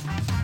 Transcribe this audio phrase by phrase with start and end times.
[0.00, 0.37] Thank you.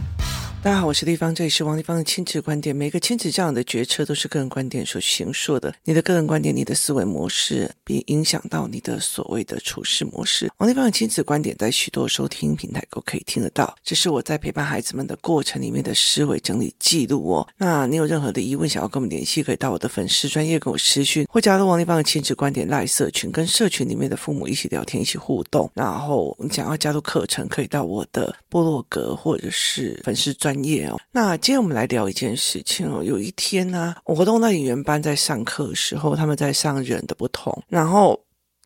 [0.64, 2.74] 大家好，我是丽芳，这里是王丽芳的亲子观点。
[2.74, 5.74] 每个亲子这样的决策都是个人观点所形塑的。
[5.84, 10.50] 你的个人观点，你的思维模式，并影响到你的所谓的处事模式。
[10.56, 13.76] 王丽芳的亲子观点在许多收听平台都可以听得到。
[13.84, 17.46] 这是我在陪伴孩子们的过程里面的思维整理记录哦。
[17.58, 25.70] 那你有任何的疑问想要跟我们联系，可以到我的粉丝专业跟我私讯，或加入王丽芳的亲子观点赖社群，跟社群里面的父母一起聊天，一起互动。
[25.74, 31.00] 然后你想要加入课程，可以到我的部落格或者是粉丝专业哦。
[31.10, 33.02] 那今天我们来聊一件事情哦。
[33.02, 38.20] 有一天呢，我活动的演员班在上课的时候，他们在上人的不同，然后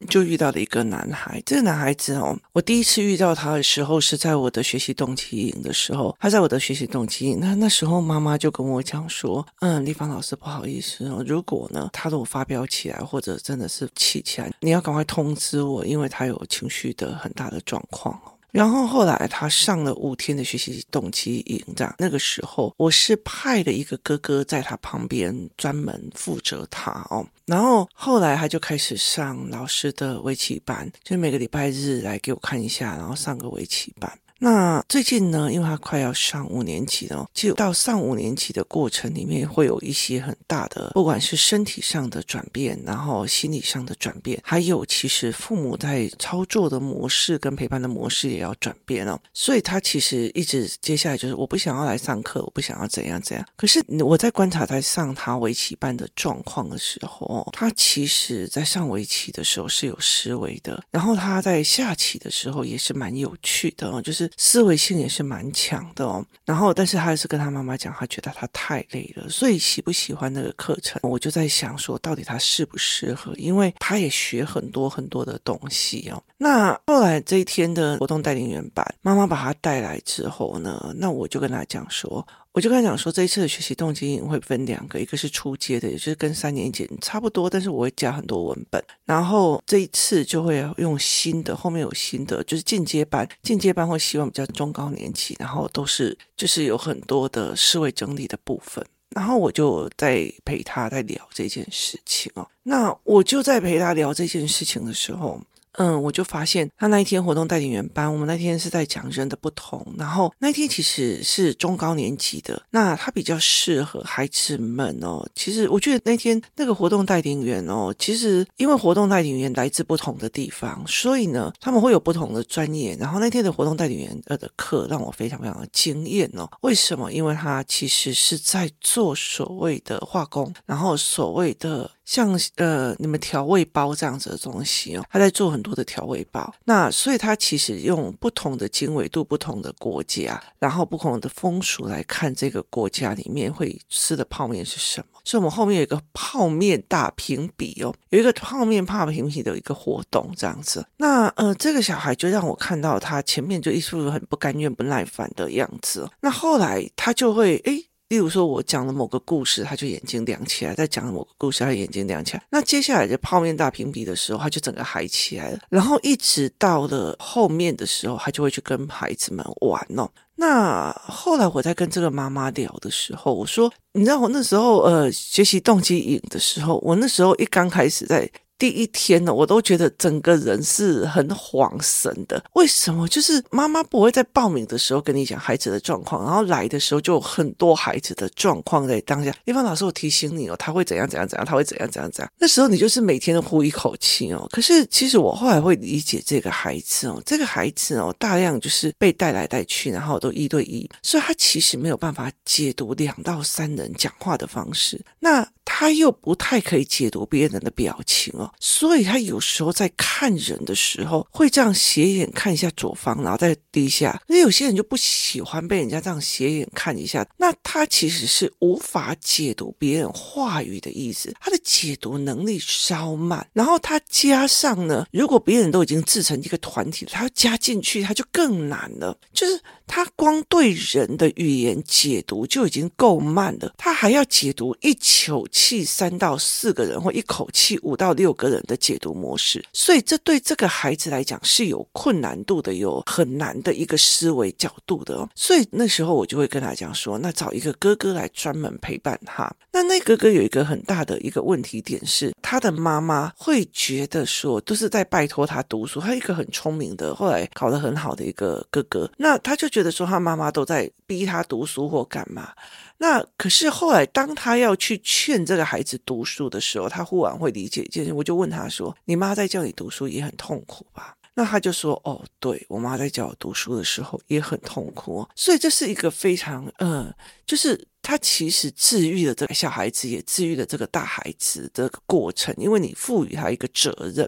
[0.09, 1.42] 就遇到了一个男孩。
[1.45, 7.38] 这个男孩子哦，我第一次遇到他的时候是在我的学习动机营的时候，他在我的学习动机营。
[7.41, 27.27] 那那时候妈妈就跟我讲说：“嗯，丽芳老师，不好意思哦，如果呢他如果发飙起来，或者真的是气起来，你要赶快通知我，因为他有情绪的很大的状况哦。”然后后来他上了五天的学习动机营，这样那个时候我是派了一个哥哥在他旁边专门负责他哦。
[27.45, 34.11] 然后后来他就开始上老师的围棋班，就每个礼拜日来给我看一下，然后上个围棋班。
[34.41, 49.20] 那最近呢，因为他快要上五年级了，就到上五年级的过程里面，会有一些很大的，不管是身体上的转变，然后心理上的转变，还有其实父母在操作的模式跟陪伴的模式也要转变了。
[49.34, 53.44] 所以他其实一直接下来就是我不想要来上课，我不想要怎样怎样。
[53.56, 64.28] 可是我在观察在上他围棋班的状况的时候，他其实在上围棋的时候是有思维的，然后他在下棋的时候也是蛮有趣的，就是。
[64.37, 73.33] 思维性也是蛮强的哦，然后但是他还是跟他妈妈讲，他觉得他太累了，所以喜不喜欢那个课程，我就在想说，到底他适不适合？
[73.37, 76.23] 因为他也学很多很多的东西哦。
[76.37, 82.27] 那后来这一天的活动带领员班，妈妈把他带来之后呢，那我就跟他讲说。
[82.52, 88.82] 我就跟他讲说，这一次的学习动机会分两个，一个是初阶的，也就是跟三年级差不多，但是我会加很多文本。
[89.04, 93.28] 然后这一次就会用新的，后面有新的，就是进阶班。
[93.42, 98.84] 进阶班会希望比较中高年级，然后都是就是有很多的思维整理的部分。
[99.10, 102.48] 然后我就在陪他在聊这件事情哦。
[102.64, 105.41] 那我就在陪他聊这件事情的时候。
[105.78, 115.25] 嗯，我就发现他那一天活动带领员班，我们那天是在讲人的不同，然后那天其实是中高年级的，那他比较适合孩子们哦。
[115.37, 122.97] 其实我觉得那天那个活动带领员哦，其实因为活动带领员来自不同的地方，所以呢他们会有不同的专业。
[122.99, 126.49] 然后那天的活动带领员呃的课让我非常非常的惊艳哦。
[126.62, 127.12] 为什么？
[127.12, 131.88] 因为他其实是在做所谓的化工，然后所谓的。
[132.08, 136.54] 像呃，你们调味包这样子的东西哦，他在做很多的调味包。
[136.64, 145.20] 那所以他其实用不同的经纬度、不同的国家，然后不同的风俗来看这个国家里面会吃的泡面是什么。
[145.22, 150.86] 所以我们后面有一个泡面大评比哦，有一个泡面大评比的一个活动这样子。
[150.96, 156.08] 那呃，这个小孩就让我看到他前面就一副很不甘愿、不耐烦的样子。
[156.22, 157.84] 那后来他就会诶。
[158.08, 162.42] 例如说，我讲了某个故事，他就眼睛亮起来；再讲了某个故事，他眼睛亮起来。
[162.50, 165.58] 那接下来的泡面大评比的时候，他就整个嗨起来了。
[165.69, 170.10] 然后一直到了后面的时候，他就会去跟孩子们玩哦。
[170.36, 182.42] 那后来我在跟这个妈妈聊的时候，我说：“你知道我那时候呃学习动机营的时候，我那时候一刚开始在。”第一天呢，我都觉得整个人是很恍神的。
[182.54, 183.06] 为什么？
[183.08, 189.32] 就是妈妈不会在报名的时候跟你讲孩子的状况，然后来的时候就很多孩子的状况在当下。
[189.44, 192.32] 丽芳老师，我提醒你哦，他会怎样怎样怎样，他会怎样怎样怎样。
[192.38, 194.48] 那时候你就是每天都呼一口气哦。
[194.50, 205.00] 可是其实我后来会理解这个孩子哦，这个孩子哦，大量就是被带来带去，然后都一对一，所以他其实没有办法解读两到三人讲话的方式。
[205.20, 208.47] 那他又不太可以解读别人的表情哦。
[208.60, 214.20] 所以他有时候在看人的时候，会这样斜眼看一下左方，然后再低下。
[214.26, 223.46] 那有些人就不喜欢被人家这样斜眼看一下，那他其实是无法解读别人话语的意思，他的解读能力稍慢。
[223.52, 229.17] 然后他加上呢，如果别人都已经自成一个团体，他要加进去，他就更难了。
[229.32, 245.29] 就是他光对人的语言解读就已经够慢了，他还要解读一口气三到四个人，或一口气五到六个人的解读模式，所以这对这个孩子来讲是有困难度的，有很难的一个思维角度的。
[245.35, 249.52] 所以那时候我就会跟他讲说，那找一个哥哥来专门陪伴他。
[249.73, 256.00] 那那哥哥有一个很大的一个问题点，是他的妈妈会觉得说，都是在拜托他读书。
[256.00, 260.88] 他一个很聪明的，后来考得很好的一个哥哥，那他就觉得说，他妈妈都在。
[261.08, 262.52] 逼他读书或干嘛。
[262.99, 268.12] 那可是后来，当他要去劝这个孩子读书的时候，他忽然会理解一件事。
[268.12, 277.12] 我就问他说：“你妈在叫你读书也很痛苦吧？”那他就说：“哦，对我妈在叫我读书的时候也很痛苦。”所以这是一个非常呃，
[277.44, 277.88] 就是。
[278.00, 284.26] 他其实治愈了这个小孩子，也治愈了这个大孩子的过程，因为你赋予他一个责任。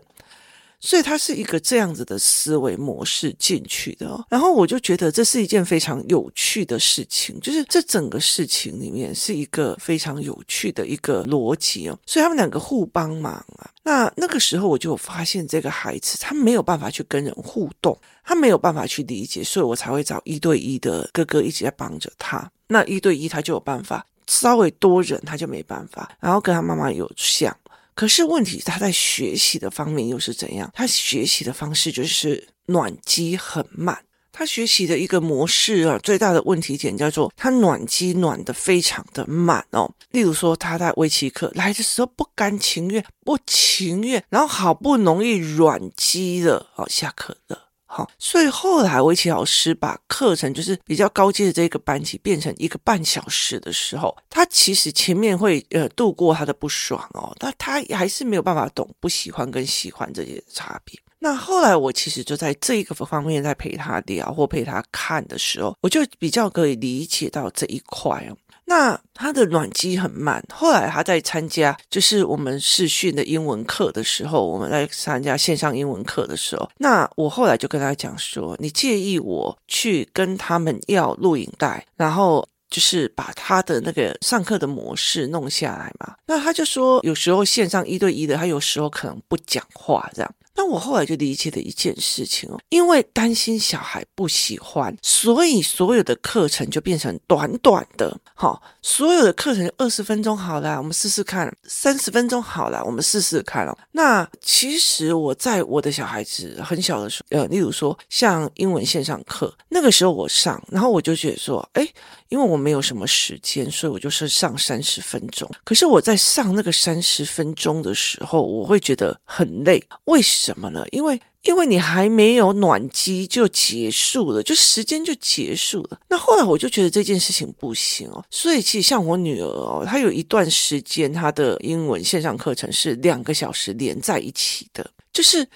[0.80, 4.24] 所以他是一个这样子的思维模式进去的、哦。
[4.28, 11.98] 然后我就觉得这是一件非常有趣的事情，就是这整个事情里面是一个非常有趣的一个逻辑哦。
[12.06, 13.70] 所以他们两个互帮忙啊。
[13.82, 22.50] 那那个时候我就发现这个孩子他没有办法去跟人互动，他没有办法去理解，所以我才会找一对一的哥哥一直在帮着他。
[22.68, 24.04] 那一对一他就有办法。
[24.26, 27.52] 稍微多人他就没办法，然后跟他妈妈有像，
[27.94, 47.69] 可是问题他在学习的方面又是怎样，他学习的方式就是暖机很慢，他学习的一个模式啊，最大的问题点叫做他暖机暖的非常的慢哦，例如说他在围棋课来的时候不甘情愿，不情愿，然后好不容易软机了，哦，下课了。
[47.92, 60.96] 好，所以后来围棋老师把课程就是比较高阶的这个班级变成一个半小时的时候，他其实前面会呃度过他的不爽哦，但他还是没有办法懂不喜欢跟喜欢这些差别。
[61.18, 68.36] 那后来我其实就在这一个方面在陪他聊或陪他看的时候，我就比较可以理解到这一块哦。
[68.70, 90.32] 那他的暖机很慢后来他在参加就是我们试训的英文课的时候我们在参加线上英文课的时候那我后来就跟他讲说你介意我去跟他们要录影带然后就是把他的那个上课的模式弄下来嘛那他就说有时候线上一对一的他有时候可能不讲话这样。
[90.60, 103.66] 那我后来就理解了一件事情哦，因为担心小孩不喜欢，所以所有的课程就变成短短的，好，所有的课程二十分钟好了，我们试试看；三十分钟好了，我们试试看。
[103.66, 111.88] 哦，那其实我在我的小孩子很小的时候，呃，例如说像英文线上课，那个时候我上，然后我就觉得说，哎，
[112.28, 115.50] 因为我没有什么时间，所以我就是上三十分钟。
[115.64, 120.49] 可是我在上那个三十分钟的时候，我会觉得很累，为什？
[120.50, 120.84] 怎么了？
[120.90, 126.00] 因为因为你还没有暖机就结束了，就时间就结束了。
[126.08, 128.24] 那后来我就觉得这件事情不行哦。
[128.30, 135.46] 所以其实像我女儿哦，她有一段时间她的英文线上课程是两个小时连在一起的，就是。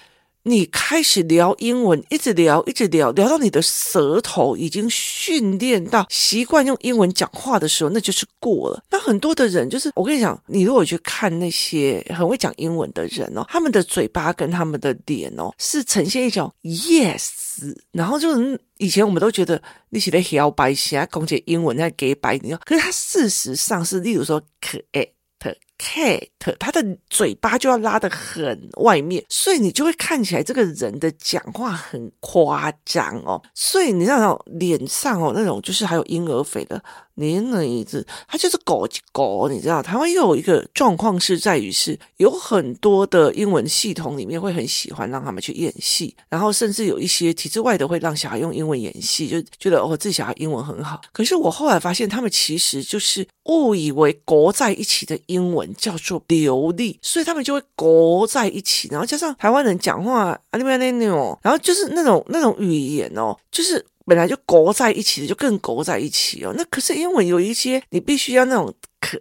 [0.47, 8.83] 你开始聊英文一直聊一直聊聊到你的舌头已经训练到习惯用英文讲话的时候那就是过了。
[8.91, 19.59] 那很多的人就是我跟你讲你如果去看那些很会讲英文的人哦他们的嘴巴跟他们的脸哦是呈现一种 yes 然后就是以前我们都觉得
[19.89, 25.07] 你写的小白写公讲英文那给白你要可是它事实上是例如说可爱
[25.39, 26.27] 的 cat
[26.59, 36.81] 他的嘴巴就要拉得很外面，所以你就会看起来这个人的讲话很夸张哦，所以你知道脸上哦那种就是还有婴儿肥的，
[37.15, 55.64] 你一知，他就是狗狗，你知道台湾又有一个状况是在于是有很多的英文系统里面会很喜欢让他们去演戏，然后甚至有一些体制外的会让小孩用英文演戏，就觉得哦自己小孩英文很好，可是我后来发现他们其实就是误以为裹在一起的英文。
[55.73, 58.87] 叫做流利，所以他们就会勾在一起。
[58.91, 63.85] 然后加上台湾人讲话啊那边那那种，然后就是那种那种语言哦，就是。
[64.07, 66.53] 本来就勾在一起的，就更勾在一起哦。
[66.55, 69.19] 那可是英文有一些，你必须要那种可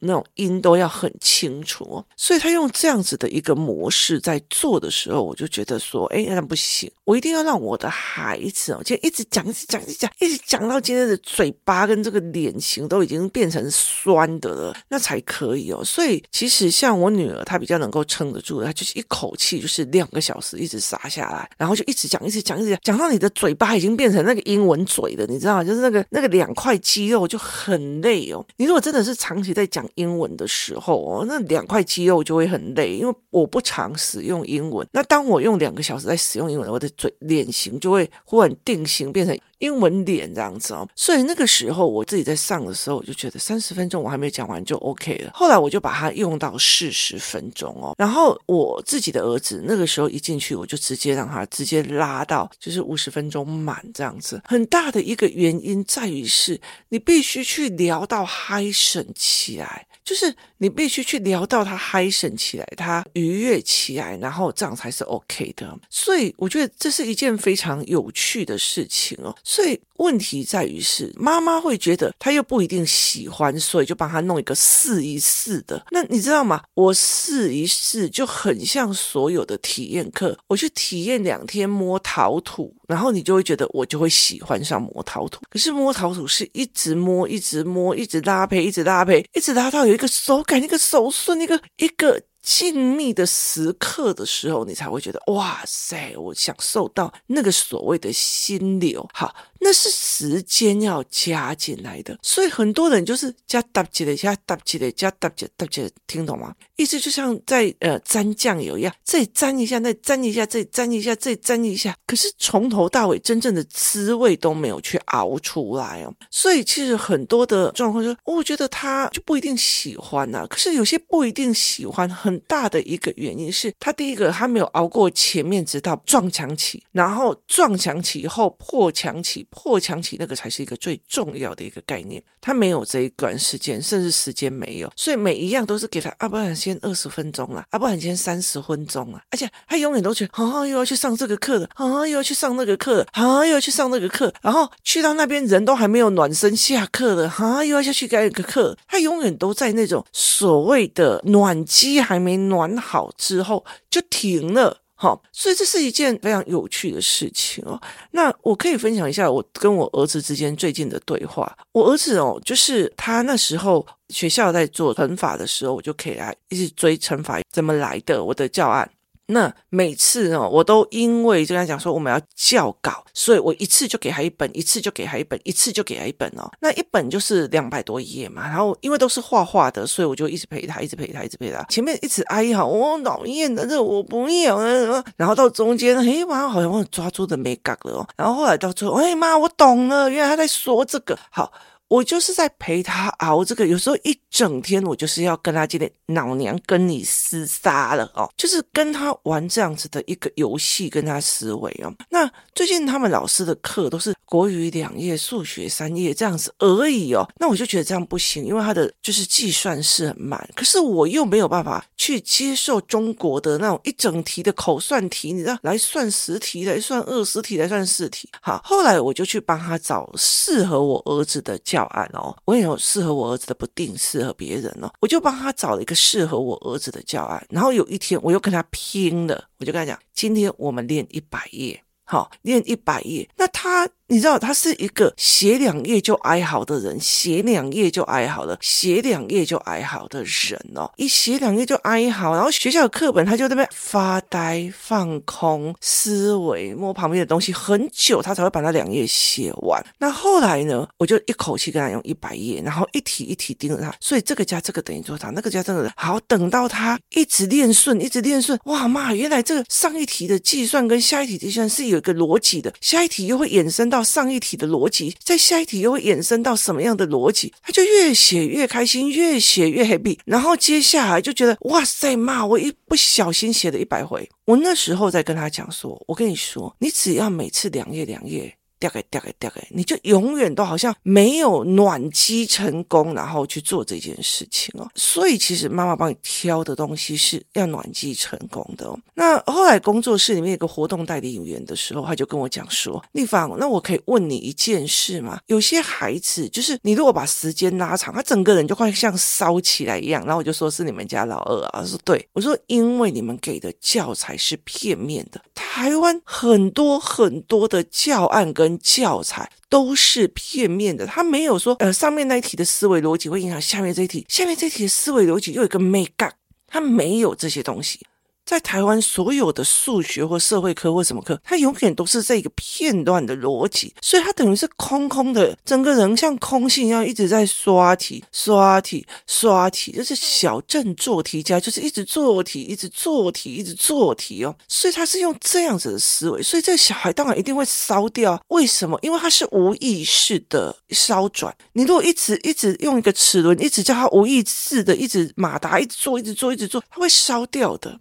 [0.00, 15.82] 那种音都要很清楚哦，所以他用这样子的一个模式在做的时候，我就觉得说，哎，那不行，我一定要让我的孩子哦，就一直讲一直讲一直讲，一直讲到今天的嘴巴跟这个脸型都已经变成酸的了，那才可以哦。
[15.82, 25.64] 所以其实像我女儿，她比较能够撑得住，她就是一口气就是两个小时一直撒下来，然后就一直讲一直讲一直讲，讲到你的嘴巴已经变成那个英文嘴了，你知道吗？
[25.64, 28.44] 就是那个那个两块肌肉就很累哦。
[28.58, 29.85] 你如果真的是长期在讲。
[29.94, 34.86] 英文的时候哦那两块肌肉就会很累因为我不常使用英文。
[34.92, 40.88] 那当我用两个小时在使用英文我的嘴脸型就会忽然定型变成英文脸这样子哦。
[40.94, 45.30] 所以那个时候我自己在上的时候，我就觉得三十分钟我还没讲完就 OK 了。
[45.34, 47.94] 后来我就把它用到四十分钟哦。
[47.98, 54.40] 然后我自己的儿子那个时候一进去，我就直接让他直接拉到就是五十分钟满这样子。
[54.44, 59.86] 很大的一个原因在于是你必须去聊到嗨神起来。
[60.06, 65.76] 就是你必须去聊到他嗨神起来，他愉悦起来，然后这样才是 OK 的。
[65.90, 69.36] 所以我觉得这是一件非常有趣的事情哦。
[69.42, 75.84] 所以问题在于是妈妈会觉得他又不一定喜欢，所以就帮他弄一个试一试的。
[75.90, 76.62] 那你知道吗？
[76.74, 85.40] 我试一试就很像所有的体验课，我去体验两天摸陶土，然后你就会觉得我就会喜欢上摸陶土。
[85.50, 89.96] 可是摸陶土是一直摸，一直摸，一直搭配，一直搭配，一直拉到有。
[89.96, 92.22] 一个手感，一个手顺，一个一个。
[92.46, 99.04] 静谧的时刻的时候，你才会觉得哇塞，我享受到那个所谓的心流。
[99.12, 106.54] 好，那是时间要加进来的，所以很多人就是加搭起来，加搭起来，加搭起搭起来，听懂吗？
[106.76, 116.14] 意思就像在呃沾酱油一样，这里沾一下，那沾一下，这里沾一下，这里沾一下，可是从头到尾真正的滋味都没有去熬出来哦。
[116.30, 122.35] 所以其实很多的状况就，我觉得他就不一定喜欢呐、啊，可是有些不一定喜欢很。
[122.40, 132.22] 大的一个原因是他第一个他没有熬过前面，直到撞墙期，然后撞墙期以后破墙期，破墙期那个才是一个最重要的一个概念。
[132.40, 152.36] 他没有这一段时间，甚至时间没有，所以每一样都是给他啊，不然先二十分钟了，啊，不然先三十分钟了，而且他永远都觉得啊，又要去上这个课了，啊，又要去上那个课了，啊，又要去上那个课，然后去到那边人都还没有暖身下课了，啊，又要下去改个课，他永远都在那种所谓的暖机还没。
[152.46, 157.80] 暖好之后就停了，好，所以这是一件非常有趣的事情哦。
[158.12, 161.56] 那我可以分享一下我跟我儿子之间最近的对话。
[161.72, 168.88] 我儿子哦，就是他那时候学校在做乘法的时候，我就可以来一直追乘法怎么来的，我的教案。
[169.28, 176.48] 那每次哦，我都因为就跟他讲说我们要校稿，所以我一次就给他一本，一次就给他一本，一次就给他一本哦。
[176.60, 181.60] 那一本就是两百多页嘛，然后因为都是画画的，所以我就一直陪他，一直陪他，一直陪他。
[181.64, 185.04] 前面一直哀嚎，我讨厌的这我不要了。
[185.16, 188.08] 然后到中间，哎妈，好像我抓住的没搞了哦。
[188.16, 191.52] 然后后来到最后，哎妈，我懂了，原来他在说这个好。
[191.88, 201.92] 我就是在陪他熬这个，有时候一整天我就是要跟他今天老娘跟你厮杀了哦，就是跟他玩这样子的一个游戏，跟他思维哦。
[202.10, 207.28] 那最近他们老师的课都是国语两页，数学三页这样子而已哦。
[207.38, 218.28] 那我就觉得这样不行，因为他的就是计算是很慢，可是我又没有办法去接受中国的那种一整题的口算题，你知道，来算十题，来算二十题，来算四题。
[218.40, 233.86] 好，后来我就去帮他找适合我儿子的教案哦，我也有适合我儿子的，不定适合别人哦，我就帮他找了一个适合我儿子的教案，然后有一天我又跟他拼了，我就跟他讲，今天我们练一百页，好，练一百页，那他。
[234.08, 249.84] 你知道他是一个写两页就哀嚎的人，写两页就哀嚎了，写两页就哀嚎的人哦，一写两页就哀嚎，然后学校的课本他就在那边发呆、放空、思维，摸旁边的东西很久，他才会把那两页写完。
[249.98, 263.95] 那后来呢，我就一口气跟他用一百页，然后一题一题盯着他，所以这个加这个等于多少，那个加这个，好，等到他一直练顺，一直练顺，哇妈，原来这个上一题的计算跟下一题计算是有一个逻辑的，下一题又会衍生到。
[263.96, 267.54] 到上一题的逻辑，在下一题又会衍生到什么样的逻辑？
[267.62, 270.18] 他就越写越开心，越写越 happy。
[270.26, 274.28] 然后接下来就觉得哇塞妈，我一不小心写了一百回。
[274.44, 278.54] 我那时候在跟他讲说，我跟你说，你只要每次两页两页。
[278.78, 284.88] 掉给掉给掉给，你就永远都好像没有暖机成功，然后去做这件事情哦。
[284.94, 288.98] 所以其实妈妈帮你挑的东西是要暖机成功的哦。
[289.14, 295.40] 那后来工作室里面有个活动代理员的时候，他就跟我讲说：“丽芳，那我可以问你一件事吗？
[295.46, 316.34] 有些孩子就是你如果把时间拉长，他整个人就快像烧起来一样。”然后我就说是你们家老二啊，他说对，我说因为你们给的教材是片面的，台湾很多很多的教案跟跟教材都是片面的，他没有说，呃，上面那一题的思维逻辑会影响下面这一题，下面这一题的思维逻辑又有一个美感，
[316.66, 318.00] 他没有这些东西。
[318.46, 334.54] 在台湾所有的数学或社会科或什么科，它永远都是这个片段的逻辑，所以它等于是空空的，整个人像空心一样一直在刷题、刷题、刷题，就是小镇做题家，就是一直做题、一直做题、一直做题哦。
[334.68, 338.40] 所以他是用这样子的思维，所以这个小孩当然一定会烧掉。
[338.48, 338.96] 为什么？
[339.02, 341.52] 因为他是无意识的烧转。
[341.72, 347.98] 你如果一直一直用一个齿轮，一直叫他无意识的一直马达一直做、一直做、一直做，他会烧掉的。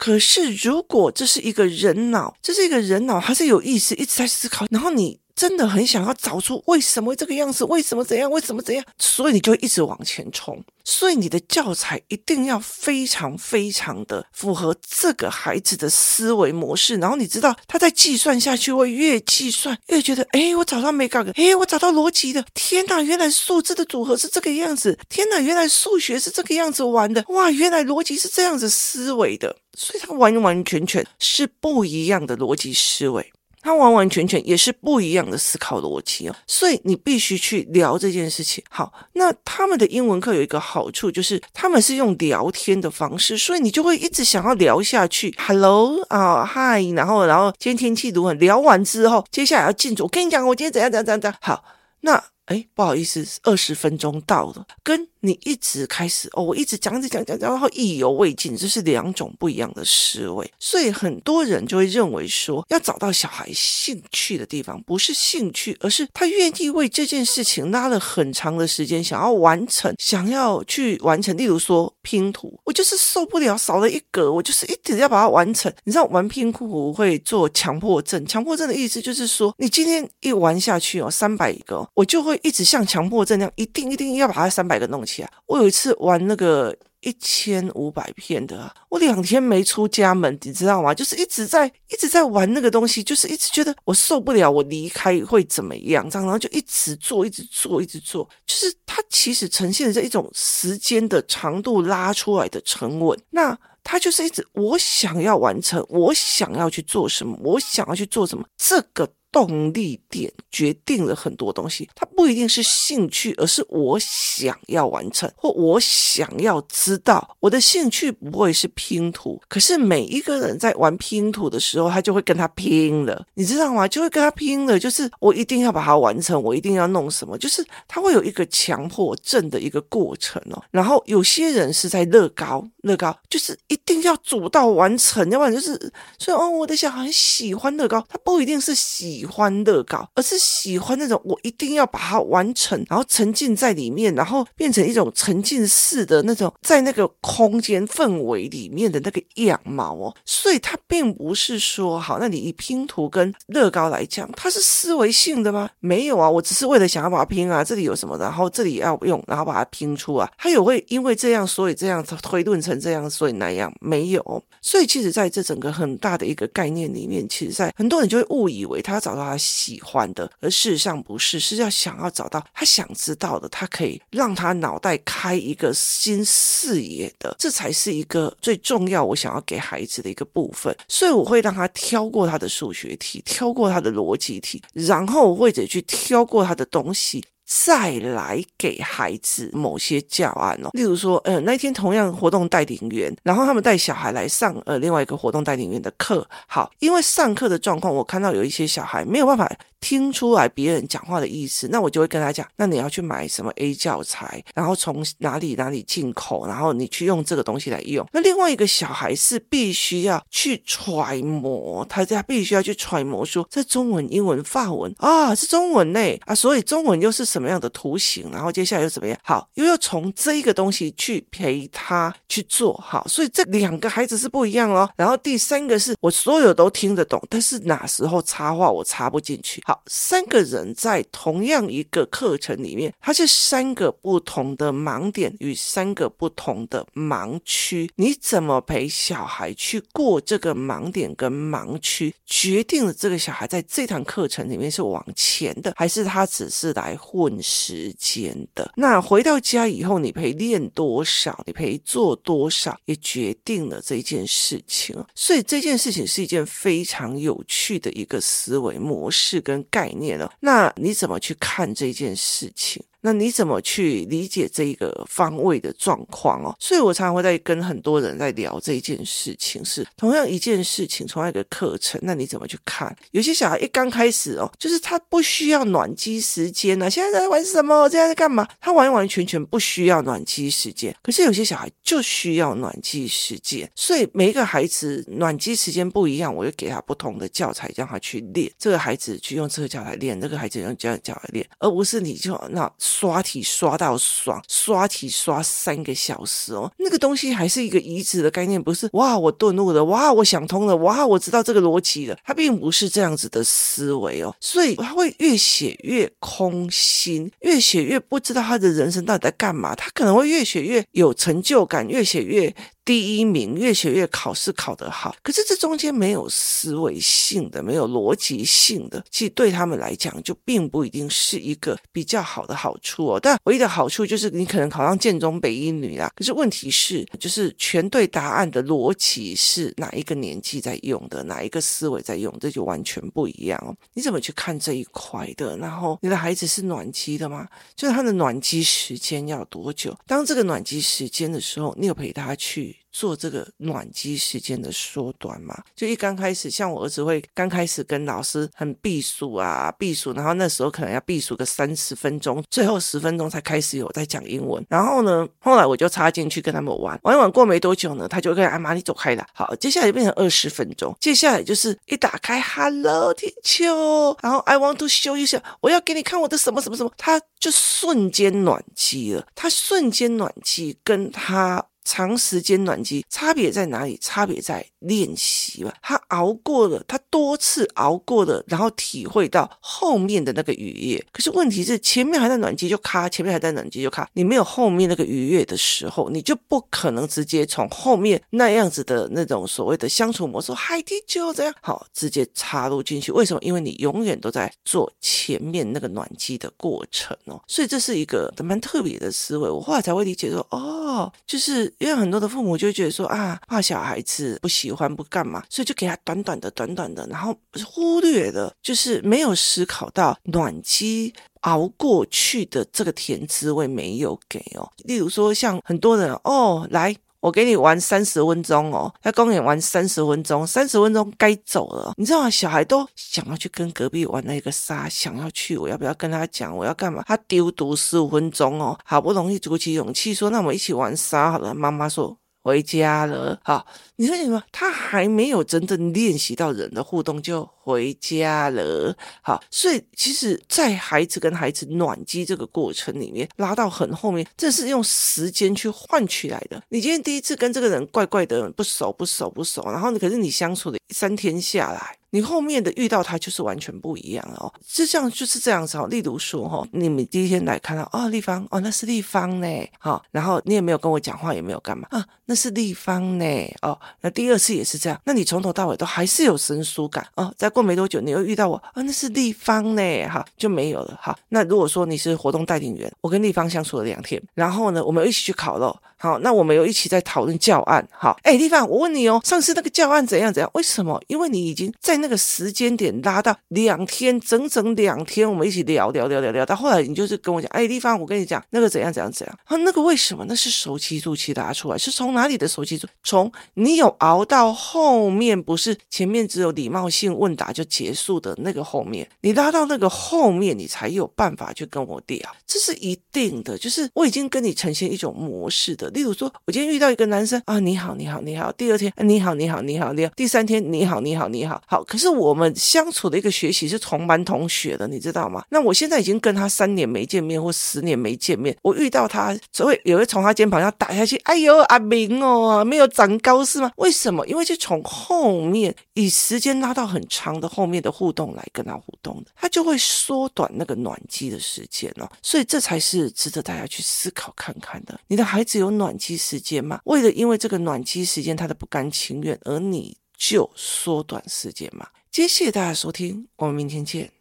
[0.00, 10.62] 可是，如果这是一个人脑，这是一个人脑，还是有意识，一直在思考，然后你真的很想要找出为什么这个样子，为什么怎样，为什么怎样，所以你就一直往前冲。
[10.84, 29.56] 所以你的教材一定要非常非常的符合这个孩子的思维模式，然后你知道他在计算下去会越计算越觉得，哎，我找到没搞个，哎，我找到逻辑的，天哪，原来数字的组合是这个样子，天哪，原来数学是这个样子玩的，哇，原来逻辑是这样子思维的。
[29.74, 36.34] 所以，他完完全全是不一样的逻辑思维，他完完全全也是不一样的思考逻辑哦。
[36.46, 38.62] 所以，你必须去聊这件事情。
[38.70, 45.34] 好，那他们的英文课有一个好处，就是他们是用聊天的方式，所以你就会一直想要聊下去。
[45.38, 48.32] Hello 啊，Hi，然后，然后今天天气如何？
[48.34, 50.04] 聊完之后，接下来要进组。
[50.04, 51.38] 我跟你讲，我今天怎样怎样怎样怎样。
[51.40, 51.64] 好，
[52.00, 52.22] 那。
[52.46, 60.52] 哎，不好意思，二十分钟到了，跟你一直开始哦，我一直讲着讲讲讲，然后意犹未尽，这是两种不一样的思维。
[60.58, 71.36] 所以很多人就会认为说，要找到小孩兴趣的地方，不是兴趣，而是他愿意为这件事情拉了很长的时间，想要完成，想要去完成。
[71.36, 75.72] 例如说拼图，我就是受不了少了一格，我就是一直要把它完成。
[75.84, 82.38] 你知道玩拼图会做强迫症，强迫症的意思就是说，你今天一玩下去哦，三百个，我就会。
[82.42, 85.30] 一直像强迫症那样，一定一定要把它三百个弄起来。
[85.46, 90.94] 我有一次玩那个一千五百片的，我两天没出家门，你知道吗？
[90.94, 96.08] 就是一直在一直在玩那个东西，就是一直觉得我受不了，我离开会怎么样？
[96.08, 98.28] 这样，然后就一直做，一直做，一直做。
[98.46, 103.18] 就是它其实呈现的这一种时间的长度拉出来的沉稳。
[103.30, 109.08] 那它就是一直我想要完成，我想要去做什么，我想要去做什么，这个。
[109.32, 117.36] 动力点决定了很多东西，它不一定是兴趣，而是我想要完成，或我想要知道。
[117.38, 123.86] 我的兴趣不会是拼图，可是每一个人在玩拼图的时候，他就会跟他拼了，你知道吗？
[123.86, 130.60] 就会跟他拼了，就是我一定要把它完成，我一定要弄什么，就是他会有一个强迫症的一个过程哦。
[130.72, 135.78] 然后有些人是在乐高，乐高就是一定要组到完成，要不然就是
[136.18, 139.19] 所以哦，我的小孩很喜欢乐高，他不一定是喜。
[139.20, 150.14] 喜欢乐高，而是喜欢那种我一定要把它完成，然后沉浸在里面，然后变成一种沉浸式的那种在那个空间氛围里面的那个样貌哦。
[150.24, 155.68] 所以它并不是说好，那你以拼图跟乐高来讲，它是思维性的吗？
[155.80, 160.30] 没有啊，我只是为了想要把它拼啊，这里有什么，然后这里要用，然后把它拼出啊。
[160.38, 164.42] 它有会因为这样，所以这样推论成这样，所以那样没有。
[164.62, 180.74] 所以其实在这整个很大的一个概念里面，其实在很多人就会误以为他找到他喜欢的，而事实上不是，是要想要找到他想知道的，他可以让他脑袋开一个新视野的，这才是一个最重要我想要给孩子的一个部分。
[180.86, 187.24] 所以我会让他挑过他的数学题，挑过他的逻辑题，然后或者去挑过他的东西。
[187.50, 199.50] 再来给孩子某些教案哦，例如说，呃，那天同样活动带领员，然后他们带小孩来上呃另外一个活动带领员的课，好，因为上课的状况，我看到有一些小孩没有办法。
[199.80, 208.06] 听出来别人讲话的意思，那我就会跟他讲，那你要去买什么 A 教材，然后从哪里哪里进口，然后你去用这个东西来用。
[208.12, 219.18] 那另外一个小孩是必须要去揣摩，他家必须要去揣摩说，这中文、英文、法文啊，是中文呢啊，所以中文又是什什么样的图形，然后接下来又怎么样？
[219.22, 224.86] 好，又要从这一个东西去陪他去做好，所以这两个孩子是不一样哦。
[224.94, 229.62] 然后第三个是我所有都听得懂，但是哪时候插话我插不进去。
[229.64, 237.90] 好，三个人在同样一个课程里面，它是三个不同的盲点与三个不同的盲区。
[237.96, 248.72] 你怎么陪小孩去过这个盲点跟盲区，决定了这个小孩在这堂课程里面是往前的，还是他只是来混时间的？
[248.76, 254.96] 那回到家以后，你陪练多少，你陪做多少，也决定了这件事情。
[255.14, 259.60] 所以这件事情是一件非常有趣的一个思维模式跟。
[259.70, 262.82] 概念了，那你怎么去看这件事情？
[263.00, 266.54] 那你怎么去理解这一个方位的状况哦？
[266.58, 272.94] 所以我常常会在跟很多人在聊这一件事情，是同样一件事情，同样一个课程，那你怎么去看？
[273.12, 277.88] 有些小孩一刚开始哦，就是他不需要暖机时间呢、现在在玩什么？
[277.88, 278.46] 现在在干嘛？
[278.60, 280.94] 他完完全全不需要暖机时间。
[281.02, 288.50] 可是有些小孩就需要暖机时间，所以每一个孩子暖机时间不一样，我就给他不同的教材，让他去练。
[288.58, 312.54] 这个孩子去用这个教材练，那个孩子用这个教材练，而不是你就那刷题刷到爽，刷题刷三个小时哦，那个东西还是一个移植的概念，不是哇，我顿悟了，哇，我想通了，哇，我知道这个逻辑了，他并不是这样子的思维哦，所以他会越写越空心，越写越不知道他的人生到底在干嘛，他可能会越写越有成就感，越写越。
[312.84, 323.20] 第一名，越学越考试考得好，可是这中间没有思维性的，没有逻辑性的，其实对他们来讲就并不一定是一个比较好的好处哦。
[323.20, 326.10] 但唯一的好处就是你可能考上建中、北一女啦。
[326.16, 333.76] 可是问题是，就是全对答案的逻辑是哪一个年纪在用的，哪一个思维在用，这就完全不一样哦。
[333.94, 335.56] 你怎么去看这一块的？
[335.58, 337.46] 然后你的孩子是暖机的吗？
[337.76, 339.96] 就是他的暖机时间要多久？
[340.06, 342.79] 当这个暖机时间的时候，你有陪他去？
[342.92, 354.64] 做这个暖机时间的缩短嘛，就一刚开始，像我儿子会刚开始跟老师很避暑啊，避暑，然后那时候可能要避暑个三十分钟，最后十分钟才开始有在讲英文。
[354.68, 359.26] 然后呢，后来我就插进去跟他们玩，玩一玩过没多久呢，他就跟阿妈你走开了。
[359.34, 371.64] 好，接下来就变成二十分钟，接下来就是一打开，Hello 地球然后 I want to show you，我要给你看我的什么什么什么，他就瞬间暖机了，他瞬间暖机跟他。
[371.90, 373.98] 长时间暖机差别在哪里？
[374.00, 375.74] 差别在练习吧。
[375.82, 381.04] 他熬过了，他多次熬过了，然后体会到后面的那个愉悦。
[381.10, 384.08] 可是问题是，前面还在暖机就卡，前面还在暖机就卡。
[384.12, 393.10] 你没有后面那个愉悦的时候，你就不可能直接从后面那样子的那种所谓的相处模式，海底就这样好直接插入进去。
[393.10, 393.40] 为什么？
[393.42, 397.42] 因为你永远都在做前面那个暖机的过程哦。
[397.48, 399.50] 所以这是一个蛮特别的思维。
[399.50, 401.74] 我后来才会理解说，哦，就是。
[401.80, 407.34] 因为很多的父母就觉得说啊，怕小孩子不喜欢不干嘛，所以就给他短短的、短短的，然后
[407.66, 414.70] 忽略了，就是没有思考到暖机熬过去的这个甜滋味没有给哦。
[414.84, 416.94] 例如说，像很多人哦，来。
[417.20, 421.92] 我给你玩三十分钟哦，在公园玩三十分钟，三十分钟该走了。
[421.96, 422.30] 你知道吗？
[422.30, 426.56] 小孩都想要去跟隔壁玩那个沙，想要去，我要不要跟他讲？
[426.56, 427.04] 我要干嘛？
[427.06, 432.16] 他丢毒十五分钟哦，好不容易鼓起勇气说：“那我们一起玩沙好了。”妈妈说。
[432.42, 433.64] 回家了，哈，
[433.96, 434.42] 你说什么？
[434.50, 446.62] 他还没有真正练习到人的互动就回家了，哈，所以其实，在孩子跟孩子暖机这个过程里面，拉到很后面，这是用时间去换取来的。
[446.70, 451.96] 你今天第一次跟这个人怪怪的，不熟不熟不熟，然后你可是你相处了三天下来。
[452.10, 455.86] 你后面的遇到他就是完全不一样哦，就像就是这样子哦。
[455.88, 459.46] 例如说哈，你们第一天来看到哦，丽芳哦，那是丽芳呢，
[459.78, 463.24] 好，然后你也没有跟我讲话，也没有干嘛啊，那是丽芳呢，
[463.62, 467.32] 哦，那第二次也是这样，那你从头到尾都还是有生疏感哦。
[467.36, 470.98] 再过没多久，你又遇到我啊，那是丽芳呢，哈，就没有了。
[471.00, 480.50] 哈，那如果说你是活动带领员，我跟丽芳相处了两天，然后呢，我们一起去烤肉，好，那我们又一起在讨论教案，好，哎，丽芳，我问你哦，上次那个教案怎样怎样？
[480.54, 481.00] 为什么？
[481.06, 482.00] 因为你已经在。
[482.00, 489.54] 那个时间点拉到两天，整整两天，我们一起聊聊聊聊聊，到后来你就是跟我讲，哎，丽芳，我跟你讲那个怎样怎样怎样啊？
[489.58, 490.24] 那个为什么？
[490.26, 492.88] 那是熟悉度期拉出来，是从哪里的熟悉度？
[493.04, 503.58] 从你有熬到后面，不是前面只有礼貌性问答就结束的那个后面，你拉到那个后面，你才有办法去跟我聊，这是一定的。
[503.58, 511.84] 就是我已经跟你呈现一种模式的，例如说，我今天遇到一个男生啊，你好，你好，你好，第二天，你好，你好，你好，你好，第三天，你好，你好，你好，好。
[511.84, 515.44] 可是我们相处的一个学习是同班同学的，你知道吗？
[515.50, 521.16] 那我现在已经跟他三年没见面或十年没见面，我遇到他，只会也会从他肩膀上打下去。
[521.24, 523.70] 哎呦，阿明哦，没有长高是吗？
[523.76, 524.26] 为什么？
[524.26, 532.08] 因为就从后面以时间拉到很长的后面的互动来跟他互动的，他就会缩短那个暖机的时间哦。
[532.22, 534.98] 所以这才是值得大家去思考看看的。
[535.08, 536.80] 你的孩子有暖机时间嘛？
[536.84, 539.96] 为了因为这个暖机时间他的不甘情愿，而你。
[540.20, 541.88] 就缩短时间嘛。
[542.12, 544.12] 谢谢大家收听，我们明天见。